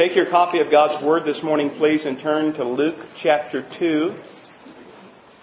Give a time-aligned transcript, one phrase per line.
[0.00, 4.16] Take your copy of God's Word this morning, please, and turn to Luke chapter 2.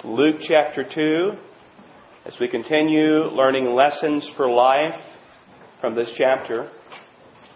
[0.04, 1.34] Luke chapter 2,
[2.26, 5.00] as we continue learning lessons for life
[5.80, 6.72] from this chapter.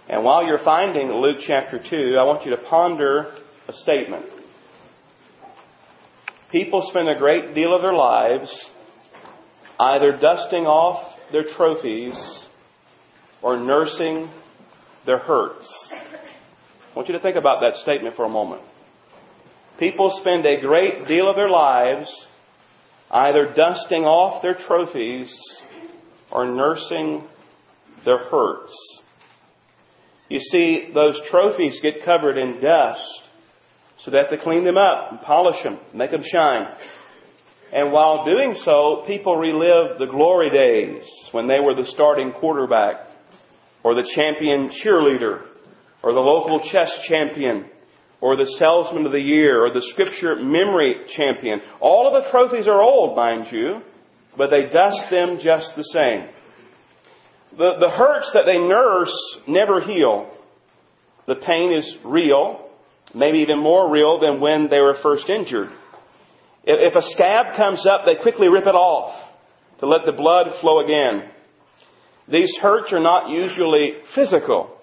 [0.10, 3.36] And while you're finding Luke chapter 2, I want you to ponder
[3.68, 4.28] a statement.
[6.52, 8.56] People spend a great deal of their lives
[9.80, 12.14] either dusting off their trophies
[13.42, 14.30] or nursing
[15.08, 15.68] their hurts.
[16.92, 18.64] I want you to think about that statement for a moment.
[19.80, 22.12] People spend a great deal of their lives
[23.10, 25.34] either dusting off their trophies
[26.32, 27.24] or nursing
[28.04, 28.74] their hurts.
[30.28, 33.22] You see, those trophies get covered in dust
[34.00, 36.74] so they clean them up and polish them, make them shine.
[37.72, 43.08] And while doing so, people relive the glory days when they were the starting quarterback
[43.84, 45.51] or the champion cheerleader
[46.04, 47.66] or the local chess champion,
[48.20, 51.60] or the salesman of the year, or the scripture memory champion.
[51.80, 53.82] All of the trophies are old, mind you,
[54.38, 56.30] but they dust them just the same.
[57.58, 59.14] The, the hurts that they nurse
[59.48, 60.32] never heal.
[61.28, 62.70] The pain is real,
[63.14, 65.70] maybe even more real than when they were first injured.
[66.64, 69.30] If, if a scab comes up, they quickly rip it off
[69.80, 71.30] to let the blood flow again.
[72.32, 74.78] These hurts are not usually physical.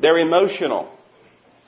[0.00, 0.92] They're emotional.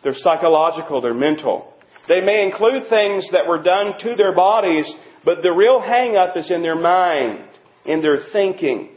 [0.03, 1.01] They're psychological.
[1.01, 1.73] They're mental.
[2.09, 4.93] They may include things that were done to their bodies,
[5.25, 7.45] but the real hang up is in their mind,
[7.85, 8.97] in their thinking.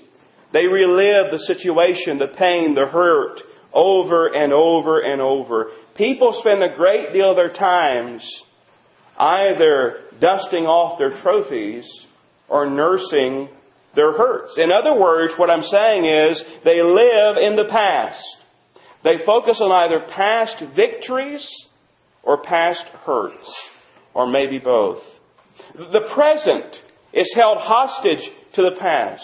[0.53, 3.41] They relive the situation, the pain, the hurt,
[3.73, 5.67] over and over and over.
[5.95, 8.25] People spend a great deal of their times
[9.17, 11.85] either dusting off their trophies
[12.47, 13.49] or nursing
[13.95, 14.57] their hurts.
[14.57, 18.23] In other words, what I'm saying is they live in the past.
[19.05, 21.47] They focus on either past victories
[22.23, 23.69] or past hurts,
[24.15, 24.97] or maybe both.
[25.75, 26.75] The present
[27.13, 29.23] is held hostage to the past.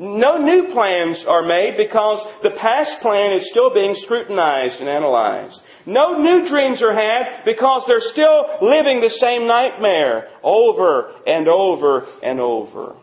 [0.00, 5.60] No new plans are made because the past plan is still being scrutinized and analyzed.
[5.86, 12.08] No new dreams are had because they're still living the same nightmare over and over
[12.20, 12.96] and over.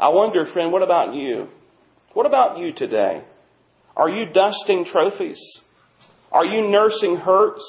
[0.00, 1.46] I wonder, friend, what about you?
[2.12, 3.22] What about you today?
[3.96, 5.40] Are you dusting trophies?
[6.30, 7.64] Are you nursing hurts?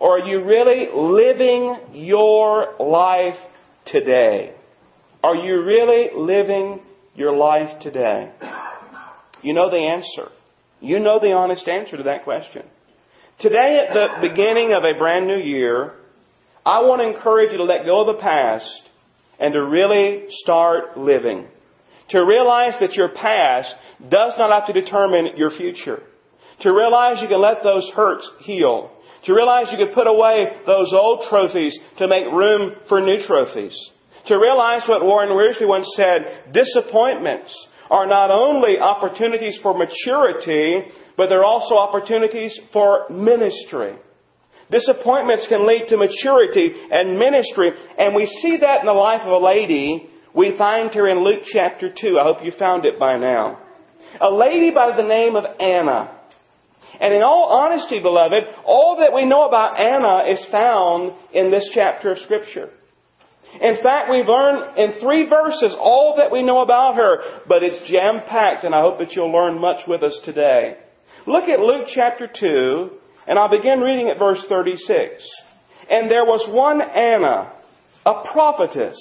[0.00, 3.38] Or are you really living your life
[3.86, 4.54] today?
[5.22, 6.80] Are you really living
[7.14, 8.32] your life today?
[9.42, 10.30] You know the answer.
[10.80, 12.66] You know the honest answer to that question.
[13.38, 15.94] Today, at the beginning of a brand new year,
[16.66, 18.82] I want to encourage you to let go of the past
[19.38, 21.46] and to really start living.
[22.14, 26.00] To realize that your past does not have to determine your future.
[26.60, 28.92] To realize you can let those hurts heal.
[29.24, 33.76] To realize you can put away those old trophies to make room for new trophies.
[34.28, 37.52] To realize what Warren Wiersbe once said, disappointments
[37.90, 40.84] are not only opportunities for maturity,
[41.16, 43.96] but they're also opportunities for ministry.
[44.70, 49.32] Disappointments can lead to maturity and ministry, and we see that in the life of
[49.32, 52.18] a lady we find her in Luke chapter 2.
[52.20, 53.60] I hope you found it by now
[54.20, 56.20] a lady by the name of Anna.
[57.00, 61.68] And in all honesty, beloved, all that we know about Anna is found in this
[61.74, 62.70] chapter of Scripture.
[63.60, 67.90] In fact, we've learned in three verses all that we know about her, but it's
[67.90, 70.76] jam packed, and I hope that you'll learn much with us today.
[71.26, 72.90] Look at Luke chapter 2,
[73.26, 75.28] and I'll begin reading at verse 36.
[75.90, 77.52] And there was one Anna,
[78.06, 78.96] a prophetess,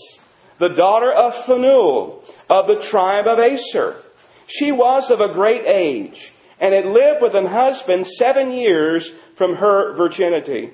[0.63, 4.00] the daughter of Phanuel, of the tribe of Aser.
[4.47, 6.16] She was of a great age
[6.62, 9.03] and had lived with an husband seven years
[9.38, 10.72] from her virginity.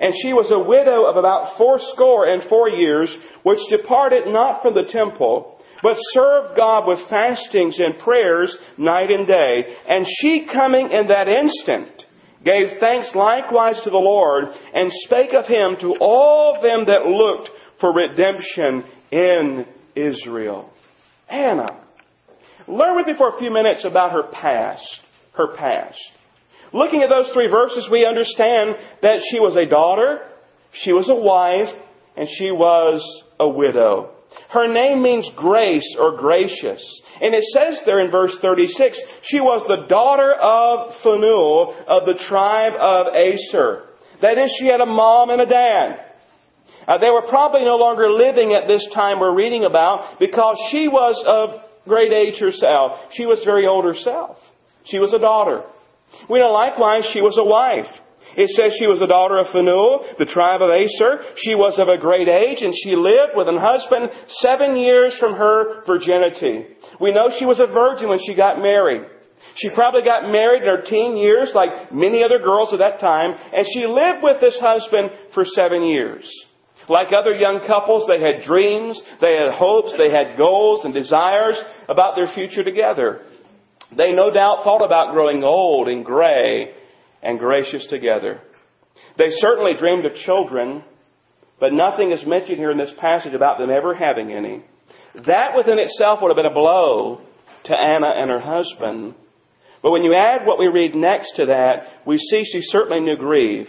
[0.00, 4.74] And she was a widow of about fourscore and four years, which departed not from
[4.74, 9.76] the temple, but served God with fastings and prayers night and day.
[9.88, 12.04] And she coming in that instant,
[12.44, 17.50] gave thanks likewise to the Lord, and spake of him to all them that looked
[17.80, 20.70] for redemption in Israel.
[21.28, 21.84] Anna
[22.68, 25.00] Learn with me for a few minutes about her past.
[25.32, 25.98] Her past.
[26.72, 30.20] Looking at those three verses, we understand that she was a daughter,
[30.72, 31.74] she was a wife,
[32.14, 33.02] and she was
[33.40, 34.10] a widow.
[34.50, 36.84] Her name means grace or gracious.
[37.22, 42.22] And it says there in verse 36, she was the daughter of Phanuel of the
[42.28, 43.84] tribe of Aser.
[44.20, 46.07] That is, she had a mom and a dad.
[46.88, 50.88] Uh, they were probably no longer living at this time we're reading about because she
[50.88, 52.98] was of great age herself.
[53.12, 54.38] She was very old herself.
[54.84, 55.64] She was a daughter.
[56.30, 57.92] We know likewise she was a wife.
[58.36, 61.34] It says she was the daughter of Phanuel, the tribe of Aser.
[61.36, 65.34] She was of a great age, and she lived with an husband seven years from
[65.34, 66.66] her virginity.
[67.00, 69.02] We know she was a virgin when she got married.
[69.56, 73.34] She probably got married in her teen years, like many other girls at that time,
[73.52, 76.24] and she lived with this husband for seven years.
[76.88, 81.60] Like other young couples, they had dreams, they had hopes, they had goals and desires
[81.88, 83.22] about their future together.
[83.96, 86.72] They no doubt thought about growing old and gray
[87.22, 88.40] and gracious together.
[89.16, 90.82] They certainly dreamed of children,
[91.60, 94.62] but nothing is mentioned here in this passage about them ever having any.
[95.26, 97.20] That within itself would have been a blow
[97.64, 99.14] to Anna and her husband.
[99.82, 103.16] But when you add what we read next to that, we see she certainly knew
[103.16, 103.68] grief.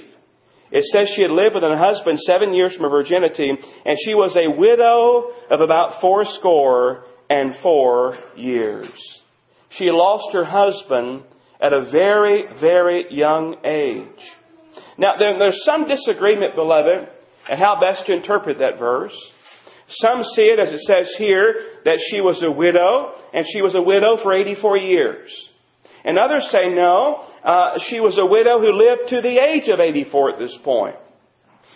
[0.71, 4.13] It says she had lived with her husband seven years from her virginity, and she
[4.13, 8.89] was a widow of about fourscore and four years.
[9.69, 11.23] She lost her husband
[11.61, 14.23] at a very, very young age.
[14.97, 17.09] Now, there's some disagreement, beloved,
[17.49, 19.15] at how best to interpret that verse.
[19.89, 21.55] Some see it as it says here
[21.85, 25.49] that she was a widow, and she was a widow for 84 years.
[26.05, 29.79] And others say no, uh, she was a widow who lived to the age of
[29.79, 30.95] 84 at this point.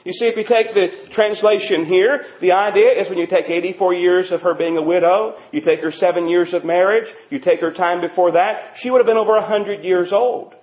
[0.05, 3.93] You see, if you take the translation here, the idea is when you take 84
[3.93, 7.61] years of her being a widow, you take her seven years of marriage, you take
[7.61, 10.55] her time before that, she would have been over 100 years old.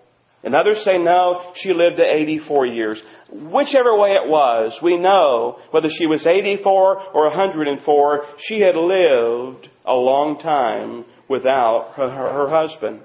[0.42, 3.02] And others say no, she lived to 84 years.
[3.30, 9.68] Whichever way it was, we know whether she was 84 or 104, she had lived
[9.84, 13.00] a long time without her, her, her husband.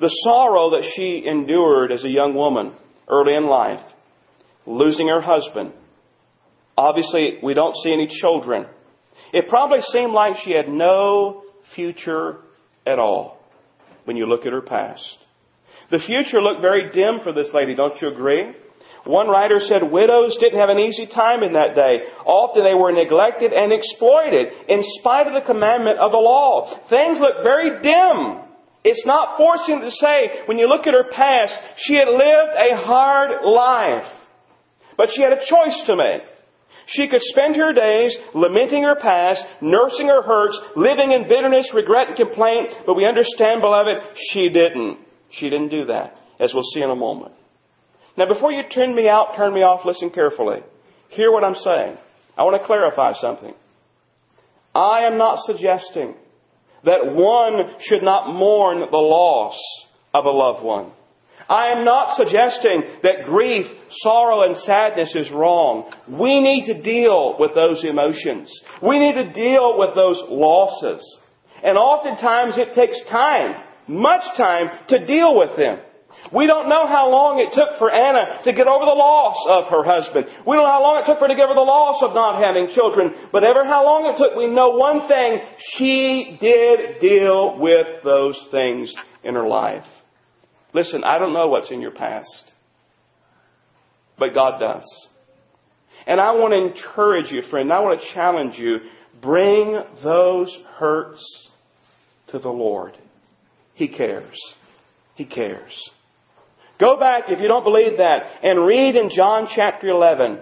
[0.00, 2.72] The sorrow that she endured as a young woman
[3.06, 3.84] early in life,
[4.66, 5.72] losing her husband.
[6.76, 8.66] Obviously, we don't see any children.
[9.32, 11.42] It probably seemed like she had no
[11.74, 12.38] future
[12.86, 13.38] at all
[14.04, 15.18] when you look at her past.
[15.90, 18.54] The future looked very dim for this lady, don't you agree?
[19.04, 22.00] One writer said widows didn't have an easy time in that day.
[22.24, 26.80] Often they were neglected and exploited in spite of the commandment of the law.
[26.88, 28.49] Things looked very dim
[28.82, 32.76] it's not forcing to say, when you look at her past, she had lived a
[32.76, 34.10] hard life.
[34.96, 36.22] But she had a choice to make.
[36.86, 42.08] She could spend her days lamenting her past, nursing her hurts, living in bitterness, regret,
[42.08, 43.96] and complaint, but we understand, beloved,
[44.30, 44.98] she didn't.
[45.30, 47.34] She didn't do that, as we'll see in a moment.
[48.16, 50.60] Now, before you turn me out, turn me off, listen carefully.
[51.10, 51.96] Hear what I'm saying.
[52.36, 53.54] I want to clarify something.
[54.74, 56.14] I am not suggesting
[56.84, 59.58] that one should not mourn the loss
[60.14, 60.92] of a loved one.
[61.48, 63.66] I am not suggesting that grief,
[64.02, 65.90] sorrow, and sadness is wrong.
[66.08, 68.52] We need to deal with those emotions.
[68.80, 71.04] We need to deal with those losses.
[71.64, 75.80] And oftentimes it takes time, much time, to deal with them.
[76.32, 79.66] We don't know how long it took for Anna to get over the loss of
[79.70, 80.26] her husband.
[80.46, 82.14] We don't know how long it took for her to get over the loss of
[82.14, 83.28] not having children.
[83.32, 85.40] But ever how long it took, we know one thing.
[85.76, 88.94] She did deal with those things
[89.24, 89.86] in her life.
[90.72, 92.52] Listen, I don't know what's in your past.
[94.18, 95.08] But God does.
[96.06, 97.72] And I want to encourage you, friend.
[97.72, 98.78] I want to challenge you.
[99.20, 101.48] Bring those hurts
[102.28, 102.96] to the Lord.
[103.74, 104.38] He cares.
[105.14, 105.90] He cares.
[106.80, 110.40] Go back, if you don't believe that, and read in John chapter 11.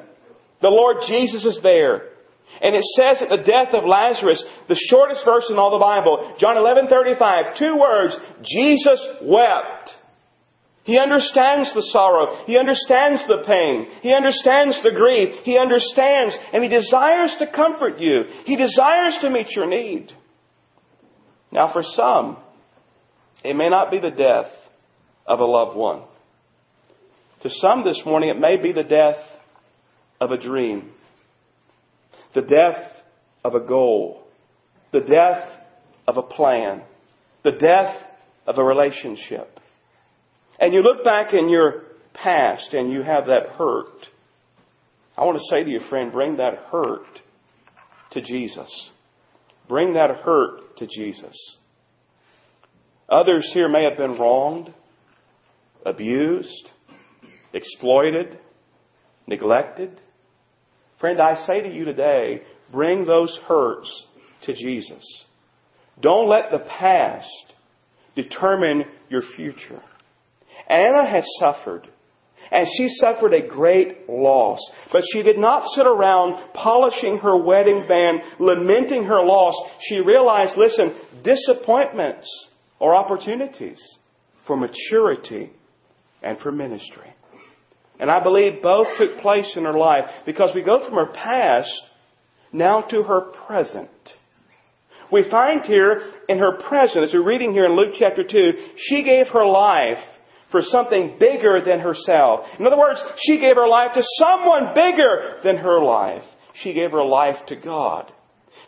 [0.62, 2.14] The Lord Jesus is there.
[2.60, 6.34] And it says at the death of Lazarus, the shortest verse in all the Bible,
[6.38, 9.94] John 11:35, two words, Jesus wept.
[10.84, 12.44] He understands the sorrow.
[12.46, 13.88] He understands the pain.
[14.00, 15.44] He understands the grief.
[15.44, 18.24] He understands and he desires to comfort you.
[18.46, 20.12] He desires to meet your need.
[21.52, 22.38] Now for some,
[23.44, 24.50] it may not be the death
[25.26, 26.04] of a loved one.
[27.42, 29.24] To some this morning, it may be the death
[30.20, 30.90] of a dream,
[32.34, 32.92] the death
[33.44, 34.24] of a goal,
[34.92, 35.48] the death
[36.08, 36.82] of a plan,
[37.44, 37.96] the death
[38.46, 39.60] of a relationship.
[40.58, 43.94] And you look back in your past and you have that hurt.
[45.16, 47.06] I want to say to you, friend, bring that hurt
[48.12, 48.90] to Jesus.
[49.68, 51.36] Bring that hurt to Jesus.
[53.08, 54.72] Others here may have been wronged,
[55.84, 56.70] abused,
[57.52, 58.38] exploited,
[59.26, 60.00] neglected.
[61.00, 64.06] Friend, I say to you today, bring those hurts
[64.44, 65.04] to Jesus.
[66.00, 67.54] Don't let the past
[68.14, 69.82] determine your future.
[70.68, 71.88] Anna had suffered,
[72.50, 74.58] and she suffered a great loss,
[74.92, 79.54] but she did not sit around polishing her wedding band, lamenting her loss.
[79.88, 82.28] She realized, listen, disappointments
[82.80, 83.80] are opportunities
[84.46, 85.52] for maturity
[86.22, 87.14] and for ministry.
[87.98, 91.70] And I believe both took place in her life because we go from her past
[92.52, 93.90] now to her present.
[95.10, 99.02] We find here in her present, as we're reading here in Luke chapter 2, she
[99.02, 99.98] gave her life
[100.50, 102.40] for something bigger than herself.
[102.58, 106.22] In other words, she gave her life to someone bigger than her life.
[106.54, 108.12] She gave her life to God.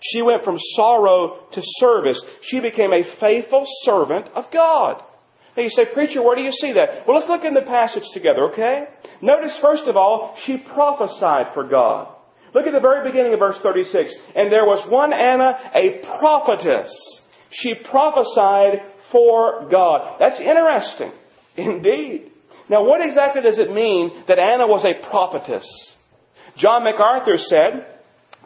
[0.01, 2.23] She went from sorrow to service.
[2.43, 5.03] She became a faithful servant of God.
[5.57, 7.07] Now you say, Preacher, where do you see that?
[7.07, 8.85] Well, let's look in the passage together, okay?
[9.21, 12.15] Notice, first of all, she prophesied for God.
[12.55, 14.13] Look at the very beginning of verse 36.
[14.35, 16.91] And there was one Anna, a prophetess.
[17.51, 20.17] She prophesied for God.
[20.19, 21.13] That's interesting.
[21.57, 22.33] Indeed.
[22.69, 25.67] Now, what exactly does it mean that Anna was a prophetess?
[26.57, 27.87] John MacArthur said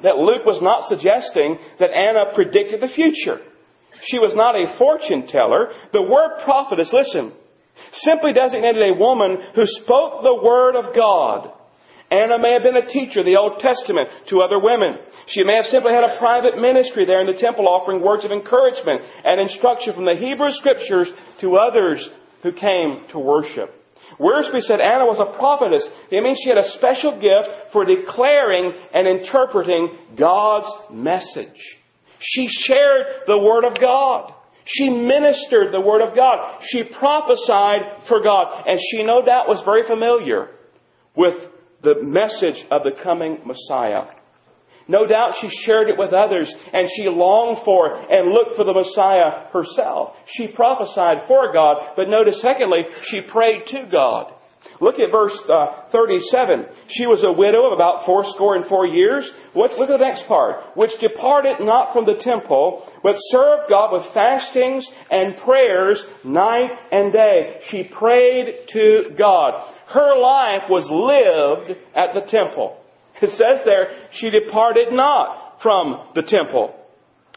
[0.03, 3.41] that Luke was not suggesting that Anna predicted the future.
[4.03, 5.71] She was not a fortune teller.
[5.93, 7.33] The word prophetess, listen,
[7.93, 11.53] simply designated a woman who spoke the word of God.
[12.11, 14.99] Anna may have been a teacher of the Old Testament to other women.
[15.27, 18.31] She may have simply had a private ministry there in the temple offering words of
[18.31, 21.11] encouragement and instruction from the Hebrew scriptures
[21.41, 22.09] to others
[22.43, 23.71] who came to worship.
[24.21, 25.89] Wiersbe said Anna was a prophetess.
[26.11, 31.79] It means she had a special gift for declaring and interpreting God's message.
[32.25, 34.33] She shared the Word of God.
[34.65, 36.63] She ministered the Word of God.
[36.69, 38.65] She prophesied for God.
[38.67, 40.49] And she no doubt was very familiar
[41.15, 41.35] with
[41.83, 44.07] the message of the coming Messiah.
[44.89, 48.73] No doubt she shared it with others and she longed for and looked for the
[48.73, 50.15] Messiah herself.
[50.27, 54.33] She prophesied for God, but notice secondly, she prayed to God.
[54.81, 56.67] Look at verse uh, 37.
[56.89, 59.31] She was a widow of about fourscore and four years.
[59.55, 60.77] Look, look at the next part.
[60.77, 67.13] Which departed not from the temple, but served God with fastings and prayers night and
[67.13, 67.61] day.
[67.71, 69.73] She prayed to God.
[69.89, 72.79] Her life was lived at the temple.
[73.23, 76.75] It says there, she departed not from the temple.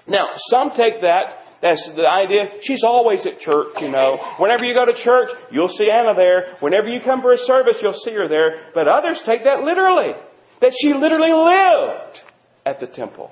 [0.08, 2.62] Now, some take that that's the idea.
[2.62, 4.18] She's always at church, you know.
[4.40, 6.56] Whenever you go to church, you'll see Anna there.
[6.60, 8.70] Whenever you come for a service, you'll see her there.
[8.76, 10.14] But others take that literally.
[10.62, 12.20] That she literally lived
[12.66, 13.32] at the temple.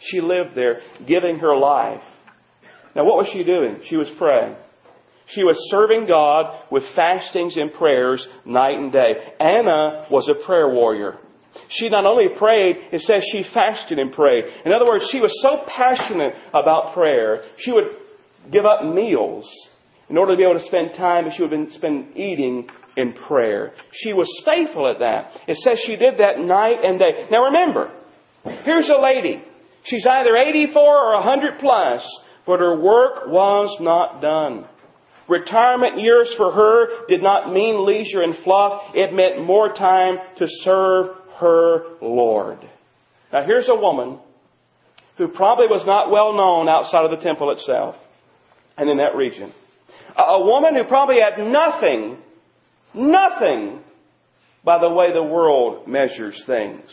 [0.00, 2.02] She lived there, giving her life.
[2.94, 3.80] Now, what was she doing?
[3.84, 4.56] She was praying.
[5.26, 9.34] She was serving God with fastings and prayers night and day.
[9.38, 11.18] Anna was a prayer warrior.
[11.68, 14.44] She not only prayed, it says she fasted and prayed.
[14.64, 17.84] In other words, she was so passionate about prayer, she would
[18.50, 19.48] give up meals
[20.10, 22.68] in order to be able to spend time, she would spend eating
[23.00, 23.72] in prayer.
[23.92, 25.32] She was faithful at that.
[25.48, 27.26] It says she did that night and day.
[27.30, 27.92] Now remember,
[28.64, 29.42] here's a lady.
[29.84, 32.02] She's either 84 or 100 plus,
[32.46, 34.66] but her work was not done.
[35.28, 38.82] Retirement years for her did not mean leisure and fluff.
[38.94, 42.58] It meant more time to serve her Lord.
[43.32, 44.18] Now here's a woman
[45.16, 47.94] who probably was not well known outside of the temple itself
[48.76, 49.52] and in that region.
[50.16, 52.18] A woman who probably had nothing,
[52.94, 53.80] nothing
[54.64, 56.90] by the way the world measures things.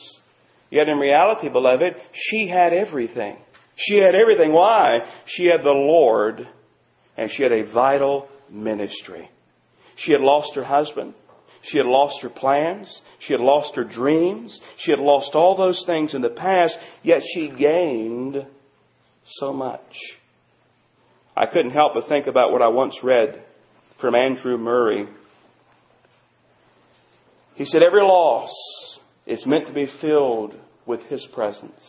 [0.69, 3.37] Yet in reality, beloved, she had everything.
[3.75, 4.51] She had everything.
[4.51, 4.99] Why?
[5.25, 6.47] She had the Lord
[7.15, 9.29] and she had a vital ministry.
[9.97, 11.13] She had lost her husband.
[11.63, 13.01] She had lost her plans.
[13.19, 14.59] She had lost her dreams.
[14.77, 18.45] She had lost all those things in the past, yet she gained
[19.25, 19.81] so much.
[21.35, 23.43] I couldn't help but think about what I once read
[23.99, 25.07] from Andrew Murray.
[27.57, 28.51] He said, Every loss
[29.25, 30.53] is meant to be filled
[30.85, 31.81] with His presence.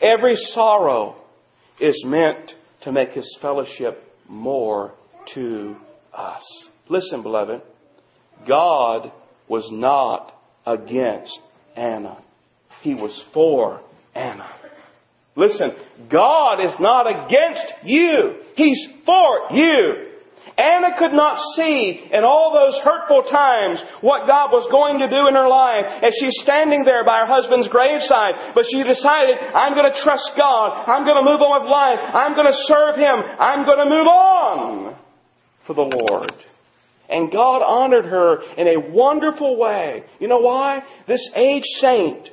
[0.00, 1.16] Every sorrow
[1.80, 4.94] is meant to make His fellowship more
[5.34, 5.74] to
[6.14, 6.44] us.
[6.88, 7.60] Listen, beloved.
[8.46, 9.10] God
[9.48, 10.32] was not
[10.64, 11.36] against
[11.74, 12.22] Anna.
[12.82, 13.80] He was for
[14.14, 14.48] Anna.
[15.34, 15.72] Listen,
[16.10, 18.36] God is not against you.
[18.54, 20.05] He's for you.
[20.54, 25.26] Anna could not see in all those hurtful times what God was going to do
[25.26, 28.54] in her life as she's standing there by her husband's graveside.
[28.54, 30.86] But she decided, I'm going to trust God.
[30.86, 31.98] I'm going to move on with life.
[31.98, 33.18] I'm going to serve Him.
[33.38, 34.96] I'm going to move on
[35.66, 36.32] for the Lord.
[37.08, 40.04] And God honored her in a wonderful way.
[40.18, 40.82] You know why?
[41.06, 42.30] This aged saint,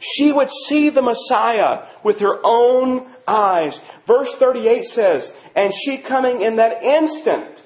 [0.00, 3.78] she would see the Messiah with her own eyes.
[4.06, 7.60] Verse 38 says, and she coming in that instant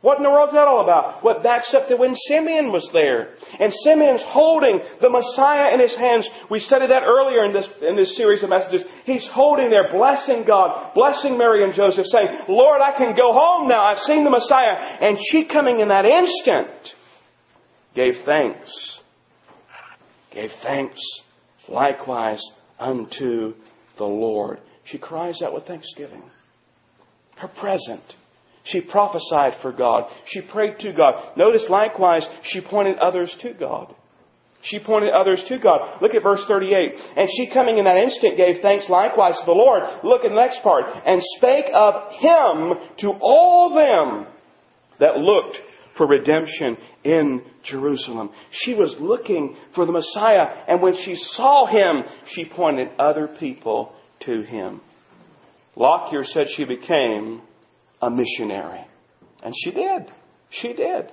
[0.00, 1.24] what in the world is that all about?
[1.24, 3.34] What backs up to when Simeon was there.
[3.58, 6.28] And Simeon's holding the Messiah in his hands.
[6.48, 8.84] We studied that earlier in this, in this series of messages.
[9.04, 13.66] He's holding there, blessing God, blessing Mary and Joseph, saying, Lord, I can go home
[13.66, 13.82] now.
[13.82, 14.76] I've seen the Messiah.
[15.00, 16.94] And she coming in that instant
[17.96, 19.00] gave thanks.
[20.32, 21.00] Gave thanks
[21.68, 22.42] likewise
[22.78, 23.54] unto
[23.96, 24.60] the Lord.
[24.90, 26.22] She cries out with thanksgiving.
[27.36, 28.02] Her present.
[28.64, 30.10] She prophesied for God.
[30.26, 31.36] She prayed to God.
[31.36, 33.94] Notice likewise, she pointed others to God.
[34.62, 36.02] She pointed others to God.
[36.02, 36.92] Look at verse 38.
[37.16, 39.82] And she coming in that instant gave thanks likewise to the Lord.
[40.02, 40.84] Look at the next part.
[41.06, 44.26] And spake of him to all them
[44.98, 45.58] that looked
[45.96, 48.30] for redemption in Jerusalem.
[48.50, 52.04] She was looking for the Messiah, and when she saw him,
[52.34, 54.80] she pointed other people to him.
[55.76, 57.42] Lockyer said she became
[58.02, 58.84] a missionary.
[59.42, 60.10] And she did.
[60.50, 61.10] She did.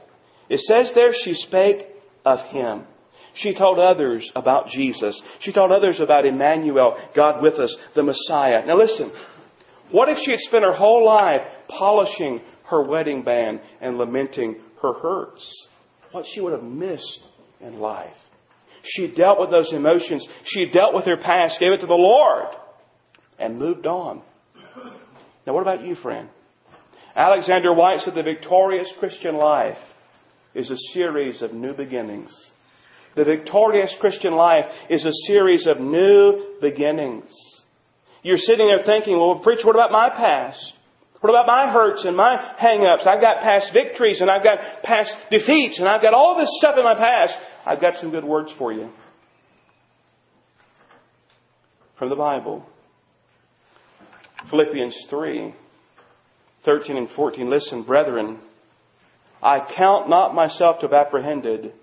[0.49, 1.87] It says there she spake
[2.25, 2.83] of him.
[3.35, 5.21] She told others about Jesus.
[5.39, 8.65] She told others about Emmanuel, God with us, the Messiah.
[8.65, 9.11] Now listen,
[9.91, 14.93] what if she had spent her whole life polishing her wedding band and lamenting her
[14.93, 15.67] hurts?
[16.11, 17.19] What she would have missed
[17.59, 18.15] in life.
[18.83, 20.25] She dealt with those emotions.
[20.45, 22.45] She dealt with her past, gave it to the Lord,
[23.39, 24.21] and moved on.
[25.45, 26.29] Now, what about you, friend?
[27.15, 29.77] Alexander Whyte said the victorious Christian life
[30.53, 32.33] is a series of new beginnings.
[33.15, 37.31] The victorious Christian life is a series of new beginnings.
[38.23, 40.73] You're sitting there thinking, well, preacher, what about my past?
[41.21, 43.03] What about my hurts and my hang-ups?
[43.07, 46.75] I've got past victories and I've got past defeats and I've got all this stuff
[46.77, 47.33] in my past.
[47.65, 48.91] I've got some good words for you.
[51.97, 52.65] From the Bible.
[54.49, 55.53] Philippians 3,
[56.63, 57.49] 13 and 14.
[57.49, 58.39] Listen, brethren,
[59.41, 61.73] I count not myself to have apprehended,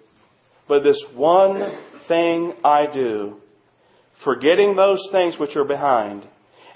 [0.69, 1.79] but this one
[2.09, 3.37] thing I do,
[4.25, 6.27] forgetting those things which are behind,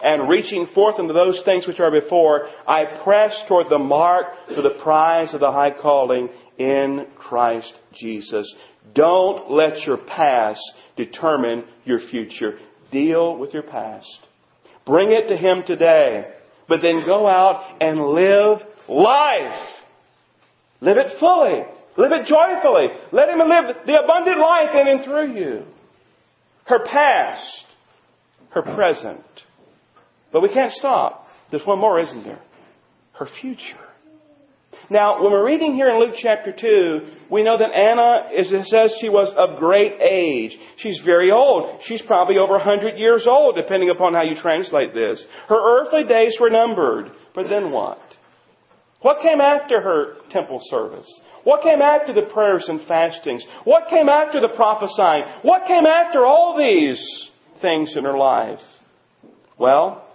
[0.03, 4.63] and reaching forth into those things which are before, I press toward the mark for
[4.63, 6.29] the prize of the high calling
[6.59, 8.53] in Christ Jesus.
[8.95, 10.61] Don't let your past
[10.97, 12.59] determine your future.
[12.93, 14.27] Deal with your past.
[14.87, 16.33] Bring it to Him today.
[16.69, 19.69] But then go out and live life.
[20.81, 21.63] Live it fully.
[21.97, 22.89] Live it joyfully.
[23.13, 25.65] Let Him live the abundant life in and through you.
[26.65, 27.65] Her past,
[28.51, 29.25] her present.
[30.33, 31.29] But we can't stop.
[31.51, 32.41] There's one more, isn't there?
[33.13, 33.86] Her future.
[34.89, 38.67] Now, when we're reading here in Luke chapter 2, we know that Anna, as it
[38.67, 40.57] says, she was of great age.
[40.77, 41.81] She's very old.
[41.85, 45.25] She's probably over 100 years old, depending upon how you translate this.
[45.49, 47.11] Her earthly days were numbered.
[47.35, 48.01] But then what?
[49.03, 51.09] What came after her temple service?
[51.43, 53.45] What came after the prayers and fastings?
[53.65, 55.25] What came after the prophesying?
[55.43, 58.61] What came after all these things in her life?
[59.59, 60.07] Well,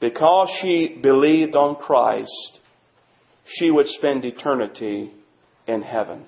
[0.00, 2.60] because she believed on Christ,
[3.58, 5.12] she would spend eternity
[5.66, 6.24] in heaven.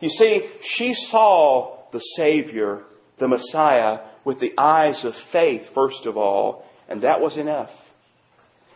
[0.00, 2.82] You see, she saw the Savior,
[3.18, 7.70] the Messiah, with the eyes of faith, first of all, and that was enough.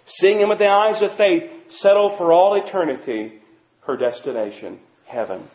[0.06, 3.40] Seeing Him with the eyes of faith settled for all eternity
[3.86, 5.48] her destination, heaven.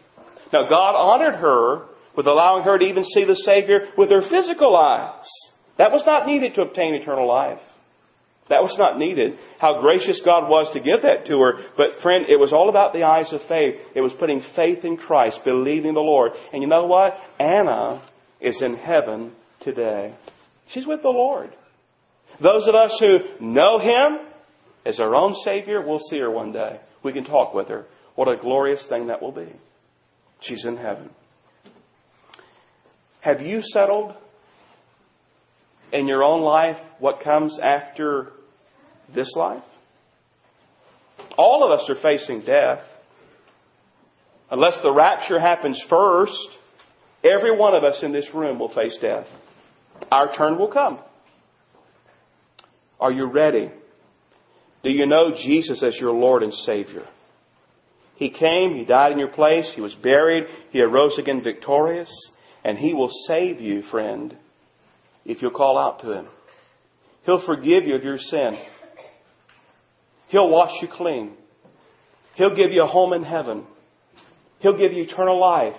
[0.51, 1.85] Now, God honored her
[2.15, 5.25] with allowing her to even see the Savior with her physical eyes.
[5.77, 7.59] That was not needed to obtain eternal life.
[8.51, 9.39] That was not needed.
[9.59, 11.53] How gracious God was to give that to her.
[11.77, 13.75] But friend, it was all about the eyes of faith.
[13.95, 16.33] It was putting faith in Christ, believing the Lord.
[16.51, 17.13] And you know what?
[17.39, 18.05] Anna
[18.41, 20.13] is in heaven today.
[20.67, 21.55] She's with the Lord.
[22.43, 24.27] Those of us who know Him
[24.85, 26.81] as our own Savior, we'll see her one day.
[27.03, 27.85] We can talk with her.
[28.15, 29.47] What a glorious thing that will be.
[30.41, 31.09] She's in heaven.
[33.21, 34.13] Have you settled
[35.93, 38.33] in your own life what comes after
[39.13, 39.63] this life?
[41.37, 42.79] All of us are facing death.
[44.49, 46.49] Unless the rapture happens first,
[47.23, 49.27] every one of us in this room will face death.
[50.11, 50.99] Our turn will come.
[52.99, 53.71] Are you ready?
[54.83, 57.05] Do you know Jesus as your Lord and Savior?
[58.15, 62.11] He came, He died in your place, He was buried, He arose again victorious,
[62.63, 64.35] and He will save you, friend,
[65.25, 66.27] if you'll call out to Him.
[67.25, 68.57] He'll forgive you of your sin.
[70.31, 71.33] He'll wash you clean.
[72.35, 73.65] He'll give you a home in heaven.
[74.59, 75.75] He'll give you eternal life.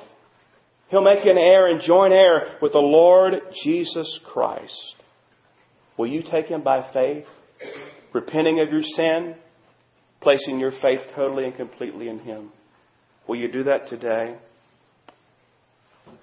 [0.90, 3.34] He'll make you an heir and joint heir with the Lord
[3.64, 4.94] Jesus Christ.
[5.96, 7.24] Will you take Him by faith,
[8.12, 9.36] repenting of your sin,
[10.20, 12.50] placing your faith totally and completely in Him?
[13.26, 14.34] Will you do that today?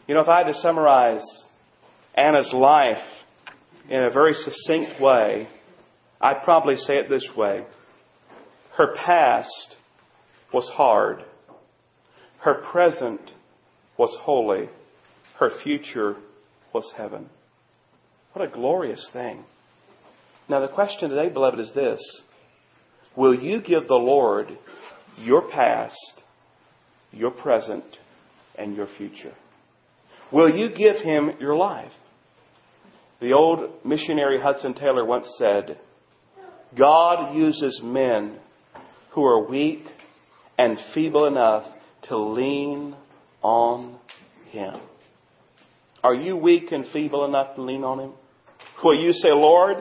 [0.07, 1.23] You know, if I had to summarize
[2.13, 3.03] Anna's life
[3.89, 5.47] in a very succinct way,
[6.21, 7.65] I'd probably say it this way.
[8.77, 9.75] Her past
[10.53, 11.23] was hard.
[12.39, 13.21] Her present
[13.97, 14.69] was holy.
[15.37, 16.15] Her future
[16.73, 17.29] was heaven.
[18.33, 19.43] What a glorious thing.
[20.47, 21.99] Now, the question today, beloved, is this
[23.15, 24.57] Will you give the Lord
[25.17, 26.21] your past,
[27.11, 27.83] your present,
[28.57, 29.33] and your future?
[30.31, 31.91] Will you give Him your life?
[33.19, 35.77] The old missionary Hudson Taylor once said,
[36.77, 38.37] God uses men
[39.11, 39.83] who are weak
[40.57, 41.65] and feeble enough
[42.03, 42.95] to lean
[43.41, 43.97] on
[44.49, 44.79] Him.
[46.03, 48.13] Are you weak and feeble enough to lean on Him?
[48.83, 49.77] Will you say, Lord,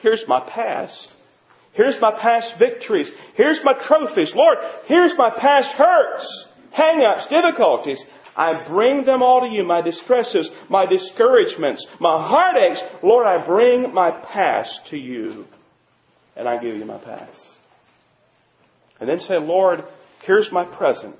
[0.00, 1.08] here's my past.
[1.72, 3.08] Here's my past victories.
[3.34, 4.32] Here's my trophies.
[4.34, 8.02] Lord, here's my past hurts, hang-ups, difficulties.
[8.36, 12.82] I bring them all to you, my distresses, my discouragements, my heartaches.
[13.02, 15.46] Lord, I bring my past to you.
[16.34, 17.38] And I give you my past.
[19.02, 19.82] And then say, Lord,
[20.24, 21.18] here's my present.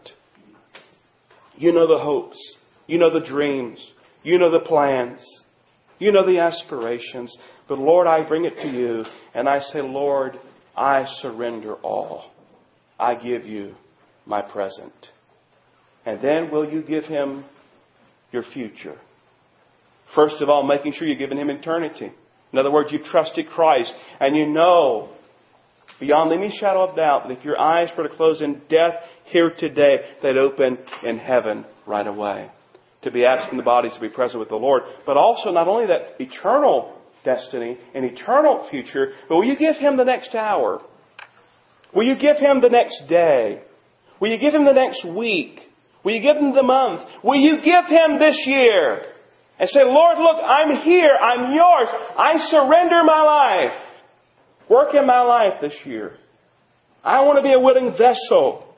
[1.56, 2.38] You know the hopes.
[2.86, 3.84] You know the dreams.
[4.22, 5.20] You know the plans.
[5.98, 7.36] You know the aspirations.
[7.68, 10.38] But Lord, I bring it to you and I say, Lord,
[10.76, 12.30] I surrender all.
[13.00, 13.74] I give you
[14.26, 14.94] my present.
[16.06, 17.44] And then will you give him
[18.30, 19.00] your future?
[20.14, 22.12] First of all, making sure you're giving him eternity.
[22.52, 25.16] In other words, you've trusted Christ and you know
[26.02, 28.94] beyond any shadow of doubt that if your eyes were to close in death
[29.26, 32.50] here today, they'd open in heaven right away.
[33.02, 34.82] To be absent the bodies, to be present with the Lord.
[35.06, 39.96] But also not only that eternal destiny and eternal future, but will you give him
[39.96, 40.82] the next hour?
[41.94, 43.62] Will you give him the next day?
[44.20, 45.60] Will you give him the next week?
[46.04, 47.02] Will you give him the month?
[47.22, 49.02] Will you give him this year?
[49.60, 51.14] And say, Lord, look, I'm here.
[51.20, 51.88] I'm yours.
[52.16, 53.91] I surrender my life.
[54.68, 56.16] Work in my life this year.
[57.04, 58.68] I want to be a willing vessel.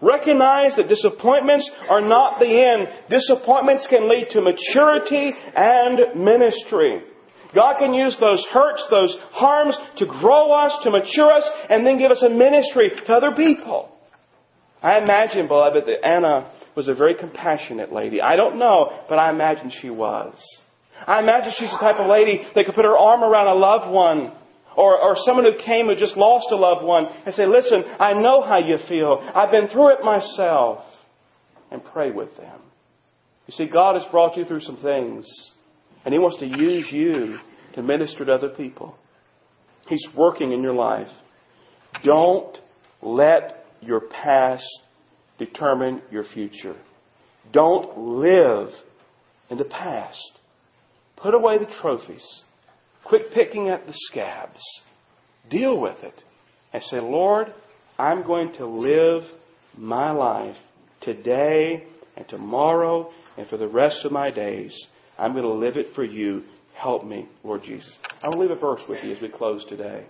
[0.00, 2.88] Recognize that disappointments are not the end.
[3.08, 7.02] Disappointments can lead to maturity and ministry.
[7.54, 11.98] God can use those hurts, those harms to grow us, to mature us, and then
[11.98, 13.90] give us a ministry to other people.
[14.82, 18.20] I imagine, beloved, that Anna was a very compassionate lady.
[18.20, 20.34] I don't know, but I imagine she was.
[21.06, 23.90] I imagine she's the type of lady that could put her arm around a loved
[23.90, 24.32] one
[24.76, 28.12] or, or someone who came who just lost a loved one and say, listen, I
[28.12, 29.18] know how you feel.
[29.34, 30.84] I've been through it myself.
[31.70, 32.60] And pray with them.
[33.48, 35.26] You see, God has brought you through some things
[36.04, 37.38] and He wants to use you
[37.74, 38.96] to minister to other people.
[39.88, 41.08] He's working in your life.
[42.04, 42.56] Don't
[43.02, 44.64] let your past
[45.38, 46.76] determine your future.
[47.52, 48.70] Don't live
[49.50, 50.32] in the past.
[51.16, 52.42] Put away the trophies.
[53.04, 54.60] Quit picking at the scabs.
[55.50, 56.14] Deal with it.
[56.72, 57.52] And say, Lord,
[57.98, 59.22] I'm going to live
[59.76, 60.56] my life
[61.00, 61.84] today
[62.16, 64.74] and tomorrow and for the rest of my days.
[65.18, 66.42] I'm going to live it for you.
[66.74, 67.96] Help me, Lord Jesus.
[68.22, 70.04] I will leave a verse with you as we close today.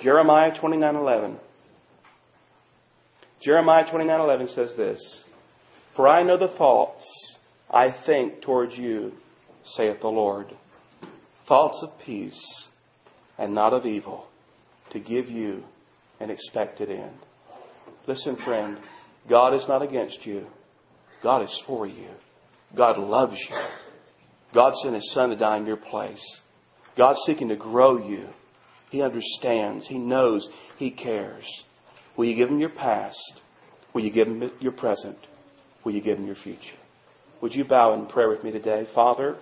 [0.00, 1.38] Jeremiah 29:11.
[3.42, 5.24] Jeremiah 29:11 says this,
[5.94, 7.04] "For I know the thoughts
[7.70, 9.12] I think towards you,
[9.64, 10.56] saith the Lord,
[11.50, 12.68] thoughts of peace
[13.36, 14.26] and not of evil,
[14.92, 15.64] to give you
[16.20, 17.18] an expected end."
[18.06, 18.78] Listen, friend,
[19.28, 20.46] God is not against you.
[21.22, 22.08] God is for you.
[22.74, 23.56] God loves you.
[24.54, 26.40] God sent His Son to die in your place.
[26.96, 28.28] God's seeking to grow you.
[28.90, 29.86] He understands.
[29.86, 30.48] He knows.
[30.78, 31.44] He cares.
[32.16, 33.40] Will you give Him your past?
[33.92, 35.18] Will you give Him your present?
[35.84, 36.78] Will you give Him your future?
[37.40, 38.86] Would you bow in prayer with me today?
[38.94, 39.36] Father,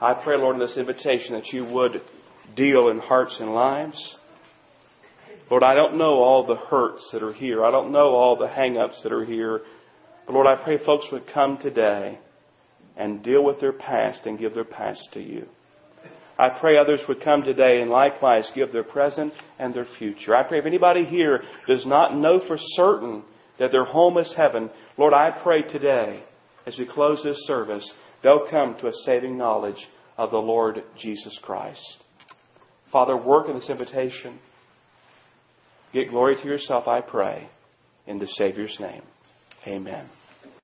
[0.00, 2.00] I pray, Lord, in this invitation that you would
[2.56, 4.16] deal in hearts and lives.
[5.50, 7.64] Lord, I don't know all the hurts that are here.
[7.64, 9.60] I don't know all the hang ups that are here.
[10.26, 12.18] But Lord, I pray folks would come today
[12.96, 15.46] and deal with their past and give their past to you.
[16.38, 20.34] I pray others would come today and likewise give their present and their future.
[20.34, 23.22] I pray if anybody here does not know for certain
[23.58, 26.22] that their home is heaven, Lord, I pray today
[26.66, 31.38] as we close this service, they'll come to a saving knowledge of the Lord Jesus
[31.42, 31.98] Christ.
[32.92, 34.38] Father, work in this invitation.
[35.92, 37.48] Get glory to yourself, I pray,
[38.06, 39.02] in the Savior's name.
[39.66, 40.08] Amen.